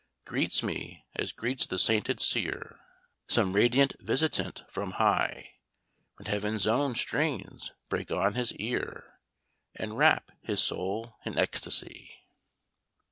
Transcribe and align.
"Greets 0.25 0.63
me, 0.63 1.05
as 1.15 1.31
greets 1.31 1.67
the 1.67 1.77
sainted 1.77 2.19
seer 2.19 2.79
Some 3.27 3.53
radiant 3.53 3.93
visitant 3.99 4.63
from 4.67 4.93
high, 4.93 5.51
When 6.15 6.25
heaven's 6.25 6.65
own 6.65 6.95
strains 6.95 7.71
break 7.87 8.09
on 8.09 8.33
his 8.33 8.51
ear, 8.55 9.19
And 9.75 9.95
wrap 9.99 10.31
his 10.41 10.59
soul 10.59 11.17
in 11.23 11.37
ecstasy." 11.37 12.09